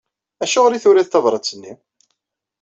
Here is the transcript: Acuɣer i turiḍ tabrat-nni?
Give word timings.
Acuɣer 0.43 0.71
i 0.73 0.79
turiḍ 0.83 1.07
tabrat-nni? 1.09 1.73